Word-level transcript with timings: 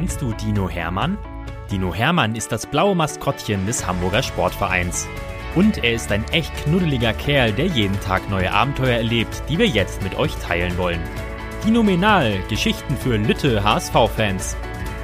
Kennst 0.00 0.22
du 0.22 0.32
Dino 0.32 0.66
Hermann? 0.66 1.18
Dino 1.70 1.94
Hermann 1.94 2.34
ist 2.34 2.50
das 2.50 2.64
blaue 2.64 2.94
Maskottchen 2.94 3.66
des 3.66 3.86
Hamburger 3.86 4.22
Sportvereins. 4.22 5.06
Und 5.54 5.84
er 5.84 5.92
ist 5.92 6.10
ein 6.10 6.24
echt 6.30 6.56
knuddeliger 6.64 7.12
Kerl, 7.12 7.52
der 7.52 7.66
jeden 7.66 8.00
Tag 8.00 8.30
neue 8.30 8.50
Abenteuer 8.50 8.96
erlebt, 8.96 9.42
die 9.50 9.58
wir 9.58 9.66
jetzt 9.66 10.02
mit 10.02 10.14
euch 10.14 10.34
teilen 10.36 10.78
wollen. 10.78 11.02
Dinominal, 11.66 12.42
Geschichten 12.48 12.96
für 12.96 13.18
Lütte 13.18 13.62
HSV-Fans. 13.62 14.56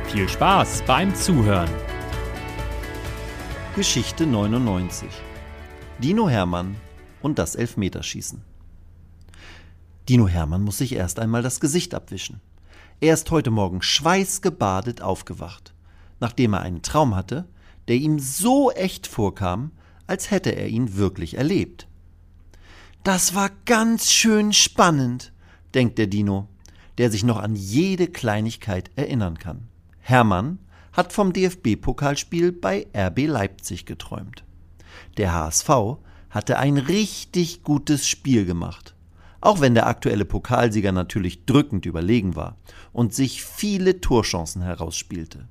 Viel 0.06 0.30
Spaß 0.30 0.82
beim 0.86 1.14
Zuhören. 1.14 1.68
Geschichte 3.74 4.26
99. 4.26 5.10
Dino 5.98 6.26
Hermann 6.26 6.74
und 7.20 7.38
das 7.38 7.54
Elfmeterschießen. 7.54 8.40
Dino 10.08 10.26
Hermann 10.26 10.62
muss 10.62 10.78
sich 10.78 10.94
erst 10.94 11.18
einmal 11.18 11.42
das 11.42 11.60
Gesicht 11.60 11.94
abwischen. 11.94 12.40
Er 12.98 13.12
ist 13.12 13.30
heute 13.30 13.50
Morgen 13.50 13.82
schweißgebadet 13.82 15.02
aufgewacht, 15.02 15.74
nachdem 16.18 16.54
er 16.54 16.62
einen 16.62 16.80
Traum 16.80 17.14
hatte, 17.14 17.46
der 17.88 17.96
ihm 17.96 18.18
so 18.18 18.70
echt 18.70 19.06
vorkam, 19.06 19.72
als 20.06 20.30
hätte 20.30 20.50
er 20.50 20.68
ihn 20.68 20.96
wirklich 20.96 21.36
erlebt. 21.36 21.88
Das 23.04 23.34
war 23.34 23.50
ganz 23.66 24.10
schön 24.10 24.54
spannend, 24.54 25.34
denkt 25.74 25.98
der 25.98 26.06
Dino, 26.06 26.48
der 26.96 27.10
sich 27.10 27.22
noch 27.22 27.36
an 27.38 27.54
jede 27.54 28.06
Kleinigkeit 28.06 28.90
erinnern 28.96 29.38
kann. 29.38 29.68
Hermann 29.98 30.58
hat 30.92 31.12
vom 31.12 31.34
DFB-Pokalspiel 31.34 32.50
bei 32.50 32.86
RB 32.96 33.26
Leipzig 33.26 33.84
geträumt. 33.84 34.44
Der 35.18 35.34
HSV 35.34 35.68
hatte 36.30 36.58
ein 36.58 36.78
richtig 36.78 37.62
gutes 37.62 38.08
Spiel 38.08 38.46
gemacht 38.46 38.95
auch 39.40 39.60
wenn 39.60 39.74
der 39.74 39.86
aktuelle 39.86 40.24
Pokalsieger 40.24 40.92
natürlich 40.92 41.44
drückend 41.44 41.86
überlegen 41.86 42.36
war 42.36 42.56
und 42.92 43.14
sich 43.14 43.44
viele 43.44 44.00
Torchancen 44.00 44.62
herausspielte. 44.62 45.46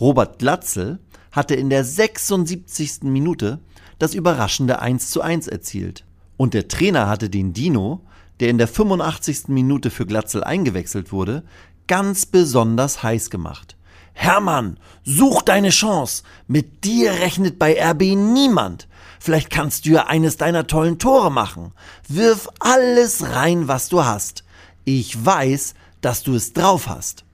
Robert 0.00 0.38
Glatzel 0.38 0.98
hatte 1.32 1.54
in 1.54 1.70
der 1.70 1.84
76. 1.84 3.02
Minute 3.02 3.60
das 3.98 4.14
überraschende 4.14 4.80
1 4.80 5.10
zu 5.10 5.20
1 5.20 5.48
erzielt. 5.48 6.04
Und 6.36 6.54
der 6.54 6.68
Trainer 6.68 7.08
hatte 7.08 7.30
den 7.30 7.52
Dino, 7.52 8.02
der 8.40 8.48
in 8.48 8.58
der 8.58 8.68
85. 8.68 9.48
Minute 9.48 9.90
für 9.90 10.06
Glatzel 10.06 10.42
eingewechselt 10.42 11.12
wurde, 11.12 11.44
ganz 11.86 12.26
besonders 12.26 13.02
heiß 13.02 13.30
gemacht. 13.30 13.76
Hermann, 14.14 14.78
such 15.04 15.42
deine 15.42 15.70
Chance. 15.70 16.22
Mit 16.46 16.84
dir 16.84 17.12
rechnet 17.12 17.58
bei 17.58 17.76
RB 17.80 18.16
niemand. 18.16 18.88
Vielleicht 19.24 19.48
kannst 19.48 19.86
du 19.86 19.92
ja 19.92 20.06
eines 20.06 20.36
deiner 20.36 20.66
tollen 20.66 20.98
Tore 20.98 21.32
machen. 21.32 21.72
Wirf 22.06 22.46
alles 22.60 23.22
rein, 23.30 23.68
was 23.68 23.88
du 23.88 24.04
hast. 24.04 24.44
Ich 24.84 25.24
weiß, 25.24 25.72
dass 26.02 26.22
du 26.22 26.34
es 26.34 26.52
drauf 26.52 26.88
hast. 26.88 27.24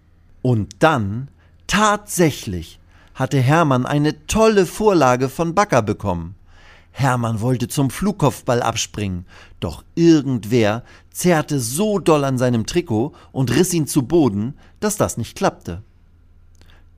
Und 0.40 0.84
dann, 0.84 1.26
tatsächlich, 1.66 2.78
hatte 3.16 3.40
Hermann 3.40 3.86
eine 3.86 4.24
tolle 4.28 4.66
Vorlage 4.66 5.28
von 5.28 5.56
Backer 5.56 5.82
bekommen. 5.82 6.36
Hermann 6.92 7.40
wollte 7.40 7.66
zum 7.66 7.90
Flugkopfball 7.90 8.62
abspringen, 8.62 9.26
doch 9.58 9.82
irgendwer 9.96 10.84
zerrte 11.10 11.58
so 11.58 11.98
doll 11.98 12.22
an 12.22 12.38
seinem 12.38 12.66
Trikot 12.66 13.16
und 13.32 13.50
riss 13.50 13.74
ihn 13.74 13.88
zu 13.88 14.02
Boden, 14.02 14.54
dass 14.78 14.96
das 14.96 15.16
nicht 15.16 15.36
klappte. 15.36 15.82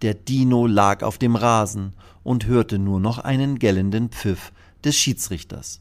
Der 0.03 0.13
Dino 0.13 0.67
lag 0.67 1.03
auf 1.03 1.17
dem 1.17 1.35
Rasen 1.35 1.95
und 2.23 2.45
hörte 2.45 2.79
nur 2.79 3.01
noch 3.01 3.17
einen 3.21 3.59
gellenden 3.59 4.11
Pfiff, 4.11 4.53
des 4.85 4.97
Schiedsrichters. 4.97 5.81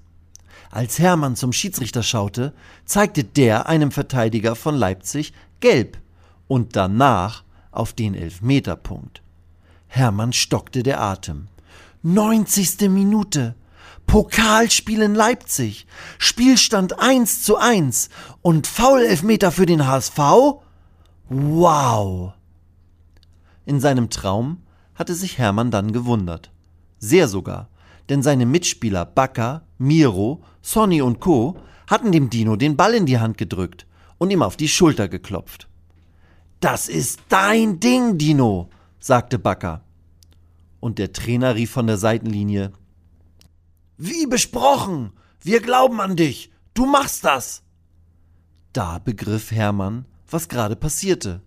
Als 0.70 1.00
Hermann 1.00 1.36
zum 1.36 1.54
Schiedsrichter 1.54 2.04
schaute, 2.04 2.54
zeigte 2.86 3.24
der 3.24 3.68
einem 3.68 3.92
Verteidiger 3.92 4.56
von 4.56 4.76
Leipzig 4.76 5.34
gelb 5.60 5.98
und 6.48 6.76
danach 6.76 7.44
auf 7.72 7.94
den 7.94 8.16
Elfmeterpunkt. 8.16 9.22
Hermann 9.88 10.34
stockte 10.34 10.84
der 10.84 11.02
Atem. 11.02 11.48
90. 12.04 12.90
Minute. 12.90 13.56
Pokalspiel 14.08 15.02
in 15.02 15.16
Leipzig. 15.16 15.86
Spielstand 16.18 17.00
1 17.00 17.44
zu 17.44 17.58
1 17.58 18.10
und 18.42 18.68
Foul-Elfmeter 18.68 19.52
für 19.52 19.66
den 19.66 19.86
HSV? 19.86 20.18
Wow! 21.30 22.34
In 23.66 23.80
seinem 23.80 24.10
Traum 24.10 24.64
hatte 24.96 25.16
sich 25.16 25.38
Hermann 25.38 25.72
dann 25.72 25.94
gewundert. 25.94 26.52
Sehr 27.00 27.28
sogar, 27.28 27.70
denn 28.12 28.22
seine 28.22 28.46
Mitspieler 28.46 29.06
Bakker, 29.06 29.66
Miro, 29.78 30.44
Sonny 30.62 31.02
und 31.02 31.22
Co. 31.22 31.58
hatten 31.88 32.12
dem 32.12 32.30
Dino 32.30 32.58
den 32.58 32.76
Ball 32.76 32.94
in 32.94 33.06
die 33.06 33.20
Hand 33.20 33.38
gedrückt 33.38 33.88
und 34.18 34.32
ihm 34.32 34.44
auf 34.44 34.58
die 34.58 34.68
Schulter 34.68 35.08
geklopft. 35.08 35.70
Das 36.60 36.90
ist 36.90 37.22
dein 37.30 37.80
Ding, 37.80 38.18
Dino, 38.18 38.70
sagte 39.00 39.40
Bakker. 39.40 39.86
Und 40.82 41.00
der 41.00 41.14
Trainer 41.14 41.56
rief 41.56 41.72
von 41.72 41.88
der 41.88 41.96
Seitenlinie 41.96 42.74
Wie 43.98 44.26
besprochen, 44.26 45.14
wir 45.42 45.62
glauben 45.62 46.02
an 46.02 46.18
dich, 46.18 46.52
du 46.74 46.86
machst 46.86 47.24
das. 47.24 47.64
Da 48.74 49.00
begriff 49.00 49.52
Hermann, 49.52 50.04
was 50.30 50.50
gerade 50.50 50.76
passierte. 50.76 51.42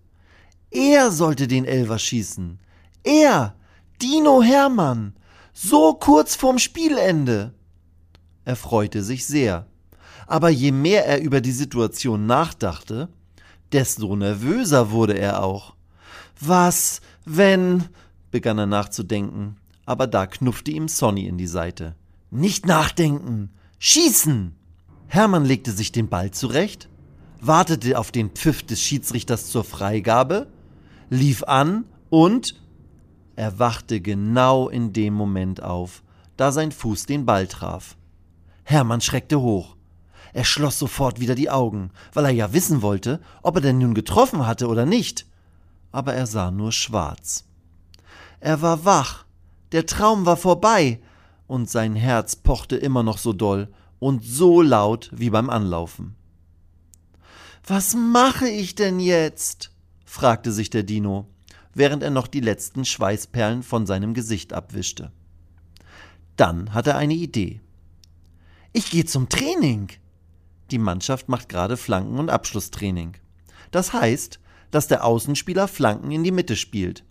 Er 0.71 1.11
sollte 1.11 1.47
den 1.47 1.65
Elver 1.65 1.99
schießen. 1.99 2.57
Er, 3.03 3.55
Dino 4.01 4.41
Hermann, 4.41 5.13
so 5.55 5.93
kurz 5.93 6.35
vorm 6.35 6.59
Spielende. 6.59 7.53
Er 8.43 8.55
freute 8.55 9.01
sich 9.01 9.25
sehr. 9.25 9.65
Aber 10.27 10.49
je 10.49 10.71
mehr 10.71 11.05
er 11.05 11.21
über 11.21 11.41
die 11.41 11.51
Situation 11.51 12.25
nachdachte, 12.27 13.09
desto 13.71 14.15
nervöser 14.15 14.91
wurde 14.91 15.17
er 15.17 15.43
auch. 15.43 15.75
Was, 16.39 17.01
wenn. 17.25 17.85
begann 18.31 18.57
er 18.57 18.65
nachzudenken, 18.65 19.55
aber 19.85 20.07
da 20.07 20.27
knuffte 20.27 20.71
ihm 20.71 20.89
Sonny 20.89 21.25
in 21.25 21.37
die 21.37 21.47
Seite. 21.47 21.95
Nicht 22.31 22.65
nachdenken! 22.65 23.51
Schießen! 23.79 24.55
Hermann 25.07 25.45
legte 25.45 25.71
sich 25.71 25.93
den 25.93 26.09
Ball 26.09 26.31
zurecht, 26.31 26.89
wartete 27.39 27.97
auf 27.97 28.11
den 28.11 28.31
Pfiff 28.31 28.63
des 28.63 28.81
Schiedsrichters 28.81 29.47
zur 29.47 29.63
Freigabe, 29.63 30.47
lief 31.09 31.43
an 31.43 31.85
und 32.09 32.55
er 33.35 33.59
wachte 33.59 33.99
genau 33.99 34.69
in 34.69 34.93
dem 34.93 35.13
Moment 35.13 35.61
auf, 35.61 36.03
da 36.37 36.51
sein 36.51 36.71
Fuß 36.71 37.05
den 37.05 37.25
Ball 37.25 37.47
traf. 37.47 37.97
Hermann 38.63 39.01
schreckte 39.01 39.41
hoch. 39.41 39.75
Er 40.33 40.43
schloss 40.43 40.79
sofort 40.79 41.19
wieder 41.19 41.35
die 41.35 41.49
Augen, 41.49 41.91
weil 42.13 42.25
er 42.25 42.31
ja 42.31 42.53
wissen 42.53 42.81
wollte, 42.81 43.21
ob 43.41 43.55
er 43.55 43.61
denn 43.61 43.77
nun 43.77 43.93
getroffen 43.93 44.45
hatte 44.45 44.67
oder 44.67 44.85
nicht. 44.85 45.25
Aber 45.91 46.13
er 46.13 46.27
sah 46.27 46.51
nur 46.51 46.71
schwarz. 46.71 47.45
Er 48.39 48.61
war 48.61 48.83
wach, 48.83 49.25
der 49.71 49.85
Traum 49.85 50.25
war 50.25 50.37
vorbei, 50.37 50.99
und 51.47 51.69
sein 51.69 51.95
Herz 51.95 52.35
pochte 52.35 52.75
immer 52.75 53.03
noch 53.03 53.17
so 53.17 53.31
doll 53.31 53.69
und 53.99 54.23
so 54.23 54.61
laut 54.61 55.09
wie 55.13 55.29
beim 55.29 55.49
Anlaufen. 55.49 56.15
Was 57.65 57.95
mache 57.95 58.47
ich 58.47 58.75
denn 58.75 58.99
jetzt? 58.99 59.71
fragte 60.05 60.51
sich 60.51 60.69
der 60.69 60.83
Dino 60.83 61.27
während 61.75 62.01
er 62.01 62.09
noch 62.09 62.25
die 62.25 62.39
letzten 62.39 62.85
Schweißperlen 62.85 63.61
von 63.61 63.85
seinem 63.85 64.15
Gesicht 64.15 64.53
abwischte. 64.53 65.11
Dann 66.37 66.73
hat 66.73 66.87
er 66.87 66.97
eine 66.97 67.13
Idee. 67.13 67.61
Ich 68.73 68.89
gehe 68.89 69.05
zum 69.05 69.29
Training. 69.29 69.89
Die 70.71 70.79
Mannschaft 70.79 71.29
macht 71.29 71.49
gerade 71.49 71.77
Flanken- 71.77 72.17
und 72.17 72.29
Abschlusstraining. 72.29 73.13
Das 73.71 73.93
heißt, 73.93 74.39
dass 74.71 74.87
der 74.87 75.05
Außenspieler 75.05 75.67
Flanken 75.67 76.11
in 76.11 76.23
die 76.23 76.31
Mitte 76.31 76.55
spielt, 76.55 77.03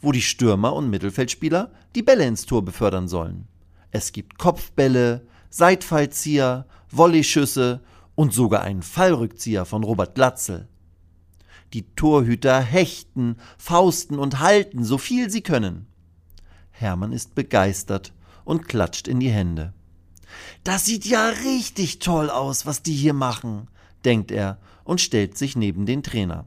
wo 0.00 0.12
die 0.12 0.22
Stürmer 0.22 0.74
und 0.74 0.90
Mittelfeldspieler 0.90 1.72
die 1.94 2.02
Bälle 2.02 2.26
ins 2.26 2.46
Tor 2.46 2.64
befördern 2.64 3.08
sollen. 3.08 3.48
Es 3.90 4.12
gibt 4.12 4.38
Kopfbälle, 4.38 5.26
Seitfallzieher, 5.50 6.66
Volleyschüsse 6.88 7.82
und 8.14 8.32
sogar 8.32 8.62
einen 8.62 8.82
Fallrückzieher 8.82 9.64
von 9.64 9.84
Robert 9.84 10.14
Glatzel. 10.14 10.68
Die 11.72 11.94
Torhüter 11.94 12.60
hechten, 12.60 13.36
fausten 13.58 14.18
und 14.18 14.40
halten, 14.40 14.84
so 14.84 14.98
viel 14.98 15.30
sie 15.30 15.42
können. 15.42 15.86
Hermann 16.70 17.12
ist 17.12 17.34
begeistert 17.34 18.12
und 18.44 18.68
klatscht 18.68 19.08
in 19.08 19.20
die 19.20 19.30
Hände. 19.30 19.72
Das 20.64 20.84
sieht 20.84 21.04
ja 21.04 21.28
richtig 21.28 21.98
toll 21.98 22.30
aus, 22.30 22.66
was 22.66 22.82
die 22.82 22.94
hier 22.94 23.14
machen, 23.14 23.68
denkt 24.04 24.30
er 24.30 24.58
und 24.84 25.00
stellt 25.00 25.36
sich 25.36 25.56
neben 25.56 25.86
den 25.86 26.02
Trainer. 26.02 26.46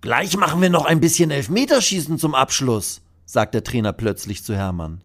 Gleich 0.00 0.36
machen 0.36 0.62
wir 0.62 0.70
noch 0.70 0.86
ein 0.86 1.00
bisschen 1.00 1.30
Elfmeterschießen 1.30 2.18
zum 2.18 2.34
Abschluss, 2.34 3.02
sagt 3.26 3.54
der 3.54 3.64
Trainer 3.64 3.92
plötzlich 3.92 4.42
zu 4.42 4.54
Hermann. 4.54 5.02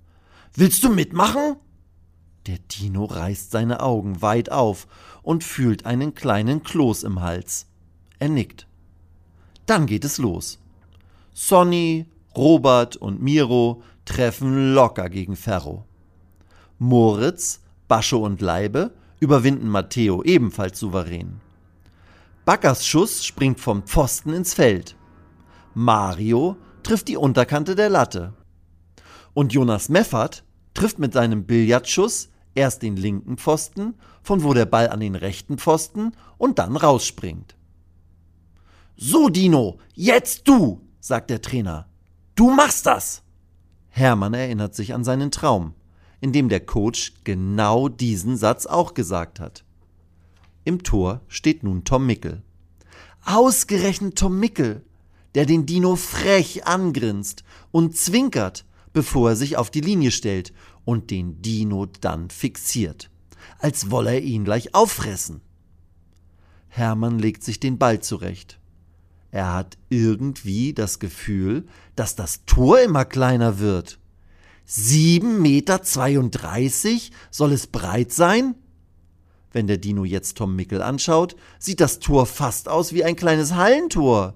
Willst 0.53 0.83
du 0.83 0.89
mitmachen? 0.89 1.57
Der 2.47 2.59
Dino 2.59 3.05
reißt 3.05 3.51
seine 3.51 3.81
Augen 3.81 4.21
weit 4.21 4.51
auf 4.51 4.87
und 5.21 5.43
fühlt 5.43 5.85
einen 5.85 6.13
kleinen 6.13 6.63
Kloß 6.63 7.03
im 7.03 7.21
Hals. 7.21 7.67
Er 8.19 8.29
nickt. 8.29 8.67
Dann 9.65 9.85
geht 9.85 10.05
es 10.05 10.17
los. 10.17 10.59
Sonny, 11.33 12.05
Robert 12.35 12.95
und 12.95 13.21
Miro 13.21 13.81
treffen 14.05 14.73
locker 14.73 15.09
gegen 15.09 15.35
Ferro. 15.35 15.85
Moritz, 16.77 17.61
Bascho 17.87 18.19
und 18.19 18.41
Leibe 18.41 18.91
überwinden 19.19 19.69
Matteo 19.69 20.23
ebenfalls 20.23 20.79
souverän. 20.79 21.41
Backers 22.45 22.85
Schuss 22.85 23.25
springt 23.25 23.59
vom 23.59 23.83
Pfosten 23.83 24.33
ins 24.33 24.53
Feld. 24.53 24.95
Mario 25.73 26.57
trifft 26.83 27.07
die 27.07 27.17
Unterkante 27.17 27.75
der 27.75 27.89
Latte. 27.89 28.33
Und 29.33 29.51
Jonas 29.51 29.89
Meffert 29.89 30.43
trifft 30.73 30.99
mit 30.99 31.13
seinem 31.13 31.45
Billardschuss 31.45 32.29
erst 32.53 32.83
den 32.83 32.95
linken 32.95 33.37
Pfosten, 33.37 33.95
von 34.21 34.43
wo 34.43 34.53
der 34.53 34.65
Ball 34.65 34.89
an 34.89 34.99
den 34.99 35.15
rechten 35.15 35.57
Pfosten 35.57 36.11
und 36.37 36.59
dann 36.59 36.77
rausspringt. 36.77 37.55
So, 38.97 39.27
Dino, 39.27 39.79
jetzt 39.93 40.47
du, 40.47 40.81
sagt 41.01 41.29
der 41.29 41.41
Trainer. 41.41 41.89
Du 42.33 42.49
machst 42.49 42.85
das! 42.85 43.23
Hermann 43.89 44.33
erinnert 44.33 44.73
sich 44.73 44.93
an 44.93 45.03
seinen 45.03 45.31
Traum, 45.31 45.73
in 46.21 46.31
dem 46.31 46.47
der 46.47 46.61
Coach 46.61 47.13
genau 47.25 47.89
diesen 47.89 48.37
Satz 48.37 48.65
auch 48.65 48.93
gesagt 48.93 49.39
hat. 49.41 49.65
Im 50.63 50.83
Tor 50.83 51.21
steht 51.27 51.63
nun 51.63 51.83
Tom 51.83 52.05
Mickel. 52.05 52.41
Ausgerechnet 53.25 54.17
Tom 54.17 54.39
Mickel, 54.39 54.83
der 55.35 55.45
den 55.45 55.65
Dino 55.65 55.97
frech 55.97 56.65
angrinst 56.65 57.43
und 57.71 57.97
zwinkert, 57.97 58.65
bevor 58.93 59.31
er 59.31 59.35
sich 59.35 59.57
auf 59.57 59.69
die 59.69 59.81
Linie 59.81 60.11
stellt 60.11 60.53
und 60.85 61.11
den 61.11 61.41
Dino 61.41 61.85
dann 61.85 62.29
fixiert, 62.29 63.09
als 63.59 63.91
wolle 63.91 64.13
er 64.13 64.21
ihn 64.21 64.45
gleich 64.45 64.73
auffressen. 64.73 65.41
Hermann 66.69 67.19
legt 67.19 67.43
sich 67.43 67.59
den 67.59 67.77
Ball 67.77 67.99
zurecht. 67.99 68.59
Er 69.35 69.51
hat 69.53 69.77
irgendwie 69.89 70.73
das 70.73 70.99
Gefühl, 70.99 71.67
dass 71.97 72.15
das 72.15 72.45
Tor 72.45 72.79
immer 72.79 73.03
kleiner 73.03 73.59
wird. 73.59 73.99
Sieben 74.63 75.41
Meter 75.41 75.83
zweiunddreißig 75.83 77.11
soll 77.31 77.51
es 77.51 77.67
breit 77.67 78.13
sein? 78.13 78.55
Wenn 79.51 79.67
der 79.67 79.77
Dino 79.77 80.05
jetzt 80.05 80.37
Tom 80.37 80.55
Mickel 80.55 80.81
anschaut, 80.81 81.35
sieht 81.59 81.81
das 81.81 81.99
Tor 81.99 82.27
fast 82.27 82.69
aus 82.69 82.93
wie 82.93 83.03
ein 83.03 83.17
kleines 83.17 83.55
Hallentor. 83.55 84.35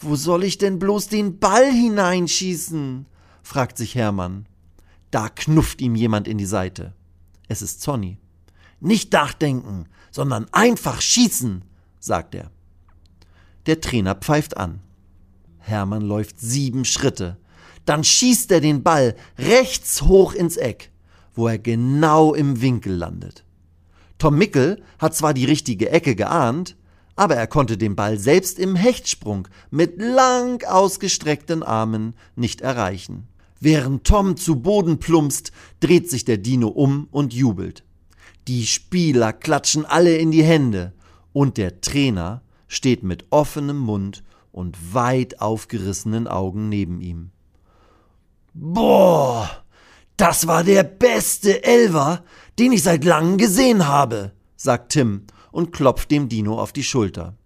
Wo 0.00 0.16
soll 0.16 0.44
ich 0.44 0.56
denn 0.56 0.78
bloß 0.78 1.08
den 1.08 1.38
Ball 1.38 1.70
hineinschießen? 1.70 3.04
fragt 3.42 3.76
sich 3.76 3.94
Hermann. 3.94 4.46
Da 5.10 5.28
knufft 5.28 5.82
ihm 5.82 5.96
jemand 5.96 6.28
in 6.28 6.38
die 6.38 6.46
Seite. 6.46 6.94
Es 7.46 7.60
ist 7.60 7.82
Sonny. 7.82 8.16
Nicht 8.80 9.12
nachdenken, 9.12 9.84
sondern 10.10 10.46
einfach 10.52 11.02
schießen, 11.02 11.62
sagt 12.00 12.34
er. 12.34 12.50
Der 13.66 13.80
Trainer 13.80 14.14
pfeift 14.14 14.56
an. 14.56 14.80
Hermann 15.58 16.02
läuft 16.02 16.40
sieben 16.40 16.84
Schritte. 16.84 17.36
Dann 17.84 18.04
schießt 18.04 18.50
er 18.52 18.60
den 18.60 18.82
Ball 18.82 19.16
rechts 19.38 20.02
hoch 20.02 20.32
ins 20.34 20.56
Eck, 20.56 20.90
wo 21.34 21.48
er 21.48 21.58
genau 21.58 22.34
im 22.34 22.60
Winkel 22.60 22.94
landet. 22.94 23.44
Tom 24.18 24.38
Mickel 24.38 24.82
hat 24.98 25.14
zwar 25.14 25.34
die 25.34 25.44
richtige 25.44 25.90
Ecke 25.90 26.14
geahnt, 26.14 26.76
aber 27.16 27.36
er 27.36 27.46
konnte 27.46 27.76
den 27.76 27.96
Ball 27.96 28.18
selbst 28.18 28.58
im 28.58 28.76
Hechtsprung 28.76 29.48
mit 29.70 30.00
lang 30.00 30.64
ausgestreckten 30.64 31.62
Armen 31.62 32.14
nicht 32.36 32.60
erreichen. 32.60 33.28
Während 33.58 34.04
Tom 34.04 34.36
zu 34.36 34.56
Boden 34.56 34.98
plumpst, 34.98 35.50
dreht 35.80 36.10
sich 36.10 36.24
der 36.24 36.38
Dino 36.38 36.68
um 36.68 37.08
und 37.10 37.34
jubelt. 37.34 37.84
Die 38.48 38.66
Spieler 38.66 39.32
klatschen 39.32 39.84
alle 39.84 40.16
in 40.16 40.30
die 40.30 40.44
Hände 40.44 40.92
und 41.32 41.56
der 41.56 41.80
Trainer 41.80 42.42
steht 42.68 43.02
mit 43.02 43.26
offenem 43.30 43.78
Mund 43.78 44.22
und 44.52 44.94
weit 44.94 45.40
aufgerissenen 45.40 46.26
Augen 46.26 46.68
neben 46.68 47.00
ihm. 47.00 47.30
Boah, 48.54 49.50
das 50.16 50.46
war 50.46 50.64
der 50.64 50.82
beste 50.82 51.62
Elver, 51.62 52.24
den 52.58 52.72
ich 52.72 52.82
seit 52.82 53.04
langem 53.04 53.36
gesehen 53.36 53.86
habe, 53.86 54.32
sagt 54.56 54.92
Tim 54.92 55.24
und 55.52 55.72
klopft 55.72 56.10
dem 56.10 56.28
Dino 56.28 56.58
auf 56.58 56.72
die 56.72 56.84
Schulter. 56.84 57.36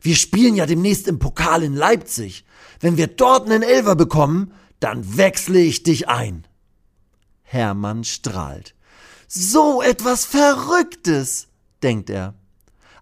Wir 0.00 0.16
spielen 0.16 0.54
ja 0.54 0.64
demnächst 0.64 1.08
im 1.08 1.18
Pokal 1.18 1.62
in 1.62 1.74
Leipzig. 1.74 2.44
Wenn 2.80 2.96
wir 2.96 3.06
dort 3.06 3.44
einen 3.44 3.62
Elver 3.62 3.96
bekommen, 3.96 4.52
dann 4.80 5.18
wechsle 5.18 5.60
ich 5.60 5.82
dich 5.82 6.08
ein. 6.08 6.46
Hermann 7.42 8.04
strahlt. 8.04 8.74
So 9.28 9.82
etwas 9.82 10.24
Verrücktes, 10.24 11.48
denkt 11.82 12.08
er. 12.08 12.34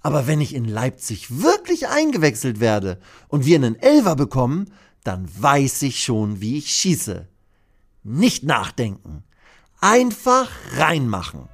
Aber 0.03 0.27
wenn 0.27 0.41
ich 0.41 0.55
in 0.55 0.65
Leipzig 0.65 1.43
wirklich 1.43 1.89
eingewechselt 1.89 2.61
werde 2.61 2.99
und 3.29 3.45
wir 3.47 3.57
einen 3.57 3.77
Elfer 3.77 4.17
bekommen, 4.17 4.73
dann 5.05 5.29
weiß 5.39 5.83
ich 5.83 6.03
schon, 6.03 6.41
wie 6.41 6.59
ich 6.59 6.71
schieße. 6.71 7.29
Nicht 8.03 8.45
nachdenken. 8.45 9.25
Einfach 9.81 10.49
reinmachen. 10.77 11.49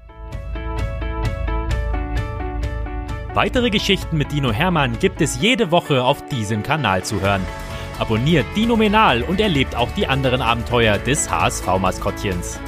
Weitere 3.35 3.71
Geschichten 3.71 4.17
mit 4.17 4.31
Dino 4.31 4.53
Hermann 4.53 4.99
gibt 5.01 5.21
es 5.21 5.41
jede 5.41 5.73
Woche 5.73 6.05
auf 6.05 6.25
diesem 6.29 6.63
Kanal 6.63 7.05
zu 7.05 7.21
hören. 7.21 7.45
Abonniert 7.99 8.47
Dino 8.55 8.77
Menal 8.77 9.23
und 9.23 9.41
erlebt 9.41 9.75
auch 9.75 9.91
die 9.93 10.07
anderen 10.07 10.41
Abenteuer 10.41 10.99
des 10.99 11.31
HSV-Maskottchens. 11.31 12.61